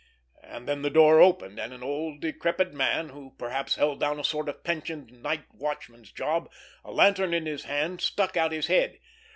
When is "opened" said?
1.21-1.59